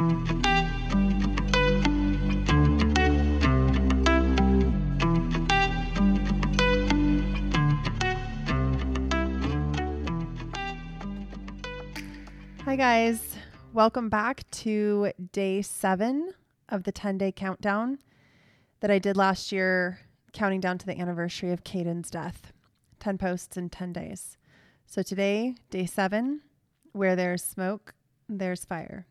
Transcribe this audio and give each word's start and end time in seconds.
Hi, 0.00 0.06
guys. 12.76 13.36
Welcome 13.74 14.08
back 14.08 14.48
to 14.52 15.12
day 15.32 15.60
seven 15.60 16.32
of 16.70 16.84
the 16.84 16.92
10 16.92 17.18
day 17.18 17.30
countdown 17.30 17.98
that 18.80 18.90
I 18.90 18.98
did 18.98 19.18
last 19.18 19.52
year, 19.52 19.98
counting 20.32 20.60
down 20.60 20.78
to 20.78 20.86
the 20.86 20.98
anniversary 20.98 21.52
of 21.52 21.62
Caden's 21.62 22.10
death 22.10 22.54
10 23.00 23.18
posts 23.18 23.58
in 23.58 23.68
10 23.68 23.92
days. 23.92 24.38
So 24.86 25.02
today, 25.02 25.56
day 25.68 25.84
seven, 25.84 26.40
where 26.92 27.14
there's 27.16 27.42
smoke, 27.44 27.92
there's 28.30 28.64
fire. 28.64 29.06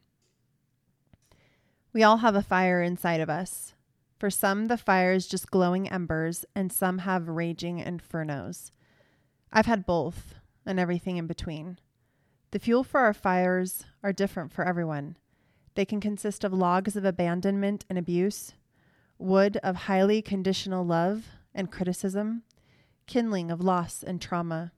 We 1.92 2.04
all 2.04 2.18
have 2.18 2.36
a 2.36 2.44
fire 2.44 2.82
inside 2.82 3.20
of 3.20 3.30
us. 3.30 3.74
For 4.20 4.30
some, 4.30 4.68
the 4.68 4.78
fire 4.78 5.14
is 5.14 5.28
just 5.28 5.50
glowing 5.50 5.90
embers, 5.90 6.46
and 6.54 6.72
some 6.72 7.00
have 7.00 7.28
raging 7.28 7.80
infernos. 7.80 8.72
I've 9.52 9.66
had 9.66 9.86
both 9.86 10.36
and 10.66 10.80
everything 10.80 11.18
in 11.18 11.26
between. 11.26 11.80
The 12.52 12.60
fuel 12.60 12.84
for 12.84 13.00
our 13.00 13.14
fires 13.14 13.86
are 14.04 14.14
different 14.14 14.52
for 14.52 14.66
everyone. 14.66 15.18
They 15.76 15.86
can 15.86 16.00
consist 16.00 16.44
of 16.44 16.54
logs 16.54 16.96
of 16.96 17.06
abandonment 17.06 17.86
and 17.90 17.98
abuse, 17.98 18.54
wood 19.18 19.58
of 19.64 19.76
highly 19.76 20.22
conditional 20.22 20.86
love 20.86 21.28
and 21.56 21.72
criticism, 21.72 22.44
kindling 23.08 23.50
of 23.50 23.62
loss 23.62 24.04
and 24.04 24.22
trauma. 24.22 24.74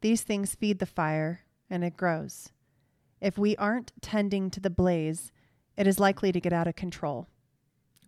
These 0.00 0.22
things 0.22 0.54
feed 0.54 0.78
the 0.78 0.86
fire, 0.86 1.40
and 1.70 1.84
it 1.84 1.96
grows. 1.96 2.50
If 3.20 3.38
we 3.38 3.56
aren't 3.56 3.92
tending 4.02 4.50
to 4.50 4.60
the 4.60 4.68
blaze, 4.70 5.32
it 5.76 5.86
is 5.86 5.98
likely 5.98 6.32
to 6.32 6.40
get 6.40 6.52
out 6.52 6.66
of 6.66 6.76
control. 6.76 7.28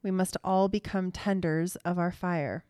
We 0.02 0.10
must 0.10 0.36
all 0.44 0.68
become 0.68 1.10
tenders 1.10 1.76
of 1.76 1.98
our 1.98 2.12
fire. 2.12 2.64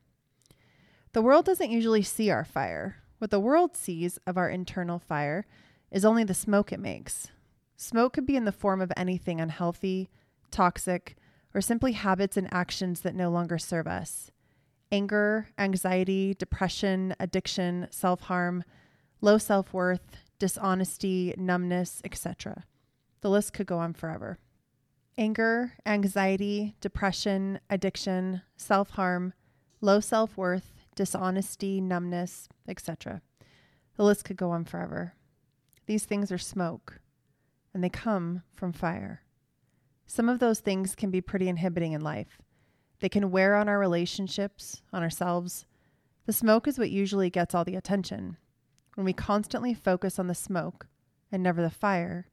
The 1.12 1.22
world 1.22 1.44
doesn't 1.44 1.70
usually 1.70 2.02
see 2.02 2.30
our 2.30 2.44
fire. 2.44 2.96
What 3.18 3.30
the 3.30 3.40
world 3.40 3.76
sees 3.76 4.18
of 4.26 4.36
our 4.36 4.48
internal 4.48 4.98
fire 4.98 5.46
is 5.90 6.04
only 6.04 6.24
the 6.24 6.34
smoke 6.34 6.72
it 6.72 6.80
makes. 6.80 7.28
Smoke 7.76 8.14
could 8.14 8.26
be 8.26 8.36
in 8.36 8.44
the 8.44 8.52
form 8.52 8.80
of 8.80 8.92
anything 8.96 9.40
unhealthy, 9.40 10.08
toxic, 10.50 11.16
or 11.54 11.60
simply 11.60 11.92
habits 11.92 12.36
and 12.36 12.52
actions 12.52 13.00
that 13.00 13.14
no 13.14 13.30
longer 13.30 13.58
serve 13.58 13.86
us. 13.86 14.30
Anger, 14.92 15.48
anxiety, 15.58 16.34
depression, 16.34 17.14
addiction, 17.18 17.88
self 17.90 18.20
harm, 18.22 18.64
low 19.20 19.38
self 19.38 19.72
worth, 19.72 20.16
dishonesty, 20.38 21.34
numbness, 21.36 22.00
etc. 22.04 22.64
The 23.20 23.30
list 23.30 23.52
could 23.52 23.66
go 23.66 23.78
on 23.78 23.94
forever. 23.94 24.38
Anger, 25.18 25.72
anxiety, 25.86 26.74
depression, 26.80 27.58
addiction, 27.70 28.42
self 28.56 28.90
harm, 28.90 29.32
low 29.80 29.98
self 29.98 30.36
worth, 30.36 30.74
dishonesty, 30.94 31.80
numbness, 31.80 32.48
etc. 32.68 33.22
The 33.96 34.04
list 34.04 34.24
could 34.24 34.36
go 34.36 34.50
on 34.50 34.64
forever. 34.64 35.14
These 35.86 36.04
things 36.04 36.30
are 36.30 36.38
smoke, 36.38 37.00
and 37.72 37.82
they 37.82 37.88
come 37.88 38.42
from 38.52 38.72
fire. 38.72 39.22
Some 40.06 40.28
of 40.28 40.38
those 40.38 40.60
things 40.60 40.94
can 40.94 41.10
be 41.10 41.20
pretty 41.20 41.48
inhibiting 41.48 41.92
in 41.92 42.02
life. 42.02 42.42
They 43.00 43.08
can 43.08 43.30
wear 43.30 43.56
on 43.56 43.68
our 43.68 43.78
relationships, 43.78 44.82
on 44.92 45.02
ourselves. 45.02 45.64
The 46.26 46.32
smoke 46.32 46.68
is 46.68 46.78
what 46.78 46.90
usually 46.90 47.30
gets 47.30 47.54
all 47.54 47.64
the 47.64 47.76
attention. 47.76 48.36
When 48.94 49.04
we 49.04 49.12
constantly 49.12 49.74
focus 49.74 50.18
on 50.18 50.26
the 50.26 50.34
smoke 50.34 50.88
and 51.32 51.42
never 51.42 51.62
the 51.62 51.70
fire, 51.70 52.26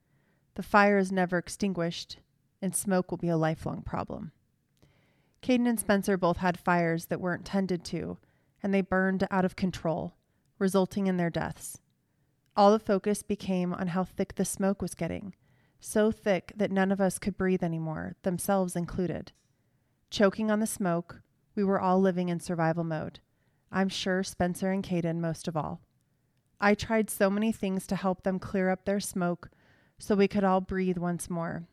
the 0.56 0.64
fire 0.64 0.98
is 0.98 1.12
never 1.12 1.38
extinguished, 1.38 2.18
and 2.64 2.74
smoke 2.74 3.12
will 3.12 3.18
be 3.18 3.30
a 3.30 3.38
lifelong 3.38 3.82
problem. 3.82 4.32
Caden 5.42 5.68
and 5.68 5.80
Spencer 5.80 6.16
both 6.16 6.38
had 6.38 6.58
fires 6.58 7.08
that 7.08 7.20
weren't 7.20 7.44
tended 7.44 7.84
to, 7.86 8.18
and 8.64 8.74
they 8.74 8.80
burned 8.80 9.28
out 9.30 9.44
of 9.44 9.58
control, 9.58 10.16
resulting 10.58 11.08
in 11.08 11.18
their 11.18 11.30
deaths. 11.30 11.80
All 12.56 12.72
the 12.72 12.80
focus 12.80 13.22
became 13.22 13.74
on 13.74 13.88
how 13.88 14.06
thick 14.06 14.36
the 14.36 14.46
smoke 14.46 14.82
was 14.82 14.96
getting, 14.96 15.36
so 15.82 16.10
thick 16.10 16.54
that 16.56 16.72
none 16.72 16.92
of 16.92 17.02
us 17.02 17.20
could 17.20 17.38
breathe 17.38 17.62
anymore, 17.62 18.16
themselves 18.24 18.78
included. 18.78 19.34
Choking 20.10 20.50
on 20.50 20.62
the 20.62 20.68
smoke, 20.68 21.22
we 21.56 21.64
were 21.66 21.82
all 21.82 22.00
living 22.00 22.30
in 22.30 22.40
survival 22.40 22.86
mode. 22.86 23.20
I'm 23.72 23.90
sure 23.90 24.24
Spencer 24.24 24.72
and 24.72 24.84
Caden 24.84 25.20
most 25.20 25.50
of 25.50 25.58
all. 25.58 25.82
I 26.62 26.76
tried 26.76 27.10
so 27.10 27.30
many 27.30 27.52
things 27.52 27.86
to 27.88 27.98
help 27.98 28.24
them 28.24 28.40
clear 28.40 28.70
up 28.70 28.86
their 28.86 29.02
smoke 29.02 29.50
so 30.00 30.16
we 30.16 30.30
could 30.30 30.46
all 30.46 30.62
breathe 30.62 30.98
once 30.98 31.30
more. 31.30 31.68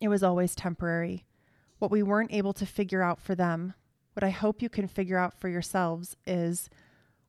It 0.00 0.08
was 0.08 0.22
always 0.22 0.54
temporary. 0.54 1.24
What 1.78 1.90
we 1.90 2.02
weren't 2.02 2.32
able 2.32 2.52
to 2.54 2.66
figure 2.66 3.02
out 3.02 3.20
for 3.20 3.34
them, 3.34 3.74
what 4.12 4.24
I 4.24 4.30
hope 4.30 4.62
you 4.62 4.68
can 4.68 4.86
figure 4.86 5.18
out 5.18 5.34
for 5.34 5.48
yourselves, 5.48 6.16
is 6.26 6.70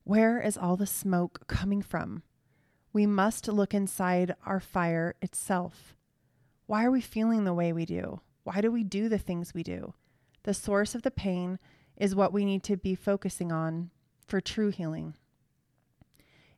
where 0.04 0.40
is 0.40 0.56
all 0.56 0.76
the 0.76 0.86
smoke 0.86 1.46
coming 1.46 1.82
from? 1.82 2.22
We 2.92 3.06
must 3.06 3.48
look 3.48 3.74
inside 3.74 4.34
our 4.44 4.60
fire 4.60 5.14
itself. 5.22 5.94
Why 6.66 6.84
are 6.84 6.90
we 6.90 7.00
feeling 7.00 7.44
the 7.44 7.54
way 7.54 7.72
we 7.72 7.84
do? 7.84 8.20
Why 8.44 8.60
do 8.60 8.70
we 8.70 8.84
do 8.84 9.08
the 9.08 9.18
things 9.18 9.54
we 9.54 9.62
do? 9.62 9.94
The 10.44 10.54
source 10.54 10.94
of 10.94 11.02
the 11.02 11.10
pain 11.10 11.58
is 11.96 12.14
what 12.14 12.32
we 12.32 12.44
need 12.44 12.62
to 12.64 12.76
be 12.76 12.94
focusing 12.94 13.52
on 13.52 13.90
for 14.26 14.40
true 14.40 14.70
healing. 14.70 15.14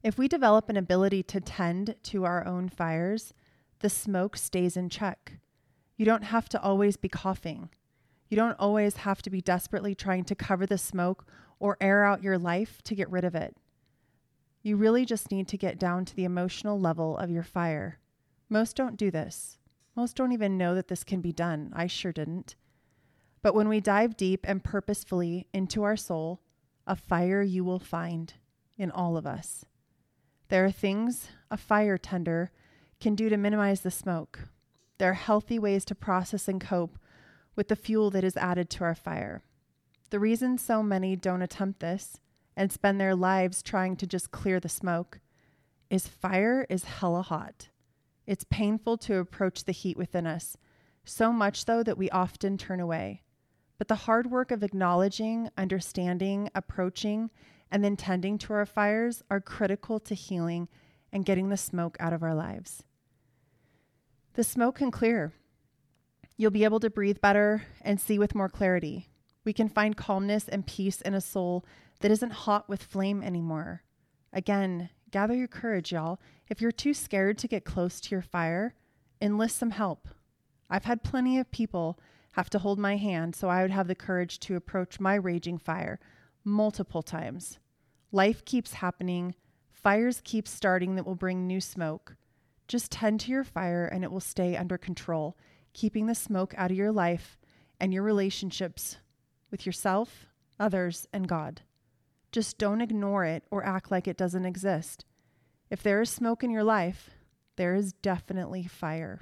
If 0.02 0.18
we 0.18 0.28
develop 0.28 0.68
an 0.68 0.76
ability 0.76 1.22
to 1.24 1.40
tend 1.40 1.96
to 2.04 2.24
our 2.24 2.46
own 2.46 2.68
fires, 2.68 3.34
the 3.80 3.90
smoke 3.90 4.36
stays 4.36 4.76
in 4.76 4.88
check. 4.88 5.32
You 6.02 6.06
don't 6.06 6.24
have 6.24 6.48
to 6.48 6.60
always 6.60 6.96
be 6.96 7.08
coughing. 7.08 7.70
You 8.28 8.36
don't 8.36 8.58
always 8.58 8.96
have 8.96 9.22
to 9.22 9.30
be 9.30 9.40
desperately 9.40 9.94
trying 9.94 10.24
to 10.24 10.34
cover 10.34 10.66
the 10.66 10.76
smoke 10.76 11.24
or 11.60 11.76
air 11.80 12.02
out 12.02 12.24
your 12.24 12.38
life 12.38 12.82
to 12.86 12.96
get 12.96 13.08
rid 13.08 13.22
of 13.22 13.36
it. 13.36 13.56
You 14.62 14.76
really 14.76 15.04
just 15.04 15.30
need 15.30 15.46
to 15.46 15.56
get 15.56 15.78
down 15.78 16.04
to 16.06 16.16
the 16.16 16.24
emotional 16.24 16.80
level 16.80 17.16
of 17.16 17.30
your 17.30 17.44
fire. 17.44 18.00
Most 18.48 18.74
don't 18.74 18.96
do 18.96 19.12
this. 19.12 19.58
Most 19.94 20.16
don't 20.16 20.32
even 20.32 20.58
know 20.58 20.74
that 20.74 20.88
this 20.88 21.04
can 21.04 21.20
be 21.20 21.30
done. 21.30 21.70
I 21.72 21.86
sure 21.86 22.10
didn't. 22.10 22.56
But 23.40 23.54
when 23.54 23.68
we 23.68 23.78
dive 23.78 24.16
deep 24.16 24.44
and 24.48 24.64
purposefully 24.64 25.46
into 25.54 25.84
our 25.84 25.96
soul, 25.96 26.40
a 26.84 26.96
fire 26.96 27.42
you 27.42 27.62
will 27.62 27.78
find 27.78 28.34
in 28.76 28.90
all 28.90 29.16
of 29.16 29.24
us. 29.24 29.64
There 30.48 30.64
are 30.64 30.72
things 30.72 31.28
a 31.48 31.56
fire 31.56 31.96
tender 31.96 32.50
can 32.98 33.14
do 33.14 33.28
to 33.28 33.36
minimize 33.36 33.82
the 33.82 33.92
smoke. 33.92 34.48
There 34.98 35.10
are 35.10 35.14
healthy 35.14 35.58
ways 35.58 35.84
to 35.86 35.94
process 35.94 36.48
and 36.48 36.60
cope 36.60 36.98
with 37.56 37.68
the 37.68 37.76
fuel 37.76 38.10
that 38.10 38.24
is 38.24 38.36
added 38.36 38.70
to 38.70 38.84
our 38.84 38.94
fire. 38.94 39.42
The 40.10 40.20
reason 40.20 40.58
so 40.58 40.82
many 40.82 41.16
don't 41.16 41.42
attempt 41.42 41.80
this 41.80 42.20
and 42.56 42.70
spend 42.70 43.00
their 43.00 43.14
lives 43.14 43.62
trying 43.62 43.96
to 43.96 44.06
just 44.06 44.30
clear 44.30 44.60
the 44.60 44.68
smoke 44.68 45.20
is 45.90 46.06
fire 46.08 46.66
is 46.70 46.84
hella 46.84 47.22
hot. 47.22 47.68
It's 48.26 48.44
painful 48.44 48.98
to 48.98 49.16
approach 49.16 49.64
the 49.64 49.72
heat 49.72 49.96
within 49.96 50.26
us, 50.26 50.56
so 51.04 51.32
much 51.32 51.64
though 51.64 51.82
that 51.82 51.98
we 51.98 52.08
often 52.10 52.56
turn 52.56 52.80
away. 52.80 53.22
But 53.78 53.88
the 53.88 53.94
hard 54.06 54.30
work 54.30 54.50
of 54.50 54.62
acknowledging, 54.62 55.50
understanding, 55.58 56.48
approaching, 56.54 57.30
and 57.70 57.82
then 57.82 57.96
tending 57.96 58.38
to 58.38 58.52
our 58.52 58.66
fires 58.66 59.22
are 59.30 59.40
critical 59.40 59.98
to 60.00 60.14
healing 60.14 60.68
and 61.12 61.24
getting 61.24 61.48
the 61.48 61.56
smoke 61.56 61.96
out 61.98 62.12
of 62.12 62.22
our 62.22 62.34
lives. 62.34 62.84
The 64.34 64.44
smoke 64.44 64.76
can 64.76 64.90
clear. 64.90 65.32
You'll 66.38 66.50
be 66.50 66.64
able 66.64 66.80
to 66.80 66.88
breathe 66.88 67.20
better 67.20 67.64
and 67.82 68.00
see 68.00 68.18
with 68.18 68.34
more 68.34 68.48
clarity. 68.48 69.10
We 69.44 69.52
can 69.52 69.68
find 69.68 69.94
calmness 69.94 70.48
and 70.48 70.66
peace 70.66 71.02
in 71.02 71.12
a 71.12 71.20
soul 71.20 71.66
that 72.00 72.10
isn't 72.10 72.32
hot 72.32 72.68
with 72.68 72.82
flame 72.82 73.22
anymore. 73.22 73.82
Again, 74.32 74.88
gather 75.10 75.34
your 75.34 75.48
courage, 75.48 75.92
y'all. 75.92 76.18
If 76.48 76.62
you're 76.62 76.72
too 76.72 76.94
scared 76.94 77.36
to 77.38 77.48
get 77.48 77.66
close 77.66 78.00
to 78.00 78.10
your 78.10 78.22
fire, 78.22 78.74
enlist 79.20 79.58
some 79.58 79.72
help. 79.72 80.08
I've 80.70 80.84
had 80.84 81.04
plenty 81.04 81.38
of 81.38 81.50
people 81.50 81.98
have 82.32 82.48
to 82.50 82.58
hold 82.58 82.78
my 82.78 82.96
hand 82.96 83.36
so 83.36 83.50
I 83.50 83.60
would 83.60 83.70
have 83.70 83.88
the 83.88 83.94
courage 83.94 84.40
to 84.40 84.56
approach 84.56 84.98
my 84.98 85.14
raging 85.14 85.58
fire 85.58 86.00
multiple 86.42 87.02
times. 87.02 87.58
Life 88.10 88.46
keeps 88.46 88.74
happening, 88.74 89.34
fires 89.70 90.22
keep 90.24 90.48
starting 90.48 90.94
that 90.94 91.06
will 91.06 91.14
bring 91.14 91.46
new 91.46 91.60
smoke. 91.60 92.16
Just 92.68 92.92
tend 92.92 93.20
to 93.20 93.30
your 93.30 93.44
fire 93.44 93.86
and 93.86 94.04
it 94.04 94.10
will 94.10 94.20
stay 94.20 94.56
under 94.56 94.78
control, 94.78 95.36
keeping 95.72 96.06
the 96.06 96.14
smoke 96.14 96.54
out 96.56 96.70
of 96.70 96.76
your 96.76 96.92
life 96.92 97.38
and 97.80 97.92
your 97.92 98.02
relationships 98.02 98.96
with 99.50 99.66
yourself, 99.66 100.26
others, 100.58 101.06
and 101.12 101.28
God. 101.28 101.62
Just 102.30 102.56
don't 102.56 102.80
ignore 102.80 103.24
it 103.24 103.44
or 103.50 103.64
act 103.64 103.90
like 103.90 104.08
it 104.08 104.16
doesn't 104.16 104.46
exist. 104.46 105.04
If 105.70 105.82
there 105.82 106.00
is 106.00 106.10
smoke 106.10 106.42
in 106.42 106.50
your 106.50 106.64
life, 106.64 107.10
there 107.56 107.74
is 107.74 107.92
definitely 107.92 108.66
fire. 108.66 109.20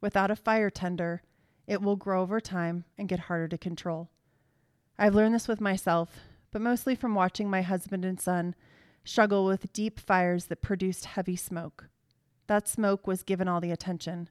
Without 0.00 0.30
a 0.30 0.36
fire 0.36 0.70
tender, 0.70 1.22
it 1.66 1.82
will 1.82 1.96
grow 1.96 2.22
over 2.22 2.40
time 2.40 2.84
and 2.96 3.08
get 3.08 3.20
harder 3.20 3.48
to 3.48 3.58
control. 3.58 4.10
I've 4.98 5.14
learned 5.14 5.34
this 5.34 5.48
with 5.48 5.60
myself, 5.60 6.20
but 6.50 6.62
mostly 6.62 6.94
from 6.94 7.14
watching 7.14 7.48
my 7.48 7.62
husband 7.62 8.04
and 8.04 8.20
son 8.20 8.54
struggle 9.04 9.44
with 9.44 9.72
deep 9.72 9.98
fires 9.98 10.46
that 10.46 10.62
produced 10.62 11.04
heavy 11.06 11.36
smoke. 11.36 11.88
That 12.48 12.66
smoke 12.66 13.06
was 13.06 13.22
given 13.22 13.46
all 13.46 13.60
the 13.60 13.70
attention. 13.70 14.28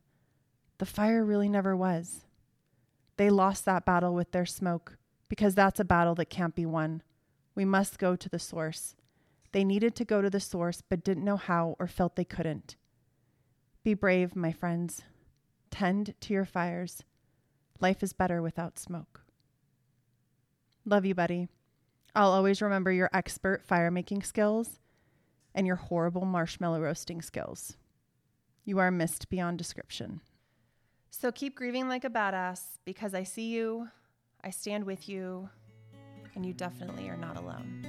the 0.79 0.85
fire 0.85 1.25
really 1.25 1.49
never 1.49 1.75
was. 1.75 2.25
They 3.17 3.29
lost 3.31 3.65
that 3.65 3.85
battle 3.85 4.13
with 4.13 4.31
their 4.31 4.45
smoke 4.45 4.97
because 5.29 5.55
that's 5.55 5.79
a 5.79 5.85
battle 5.85 6.13
that 6.15 6.29
can't 6.29 6.53
be 6.53 6.65
won. 6.67 7.01
We 7.55 7.65
must 7.65 7.97
go 7.97 8.15
to 8.15 8.29
the 8.29 8.37
source. 8.37 8.95
They 9.53 9.63
needed 9.63 9.95
to 9.95 10.05
go 10.05 10.21
to 10.21 10.29
the 10.29 10.39
source 10.39 10.83
but 10.87 11.03
didn't 11.03 11.25
know 11.25 11.37
how 11.37 11.75
or 11.79 11.87
felt 11.87 12.15
they 12.15 12.25
couldn't. 12.25 12.75
Be 13.83 13.95
brave, 13.95 14.35
my 14.35 14.51
friends. 14.51 15.01
Tend 15.71 16.13
to 16.21 16.33
your 16.33 16.45
fires. 16.45 17.03
Life 17.79 18.03
is 18.03 18.13
better 18.13 18.41
without 18.41 18.77
smoke. 18.77 19.21
Love 20.85 21.05
you, 21.05 21.15
buddy. 21.15 21.47
I'll 22.15 22.31
always 22.31 22.61
remember 22.61 22.91
your 22.91 23.09
expert 23.13 23.63
fire 23.63 23.89
making 23.89 24.23
skills 24.23 24.79
and 25.55 25.65
your 25.65 25.75
horrible 25.77 26.25
marshmallow 26.25 26.81
roasting 26.81 27.21
skills. 27.21 27.77
You 28.67 28.79
are 28.79 28.91
missed 28.91 29.29
beyond 29.29 29.57
description. 29.57 30.19
So 31.09 31.31
keep 31.31 31.55
grieving 31.55 31.87
like 31.87 32.03
a 32.03 32.09
badass 32.09 32.79
because 32.83 33.13
I 33.13 33.23
see 33.23 33.47
you, 33.47 33.87
I 34.43 34.49
stand 34.49 34.83
with 34.83 35.07
you, 35.07 35.47
and 36.35 36.45
you 36.45 36.51
definitely 36.51 37.07
are 37.07 37.15
not 37.15 37.37
alone. 37.37 37.86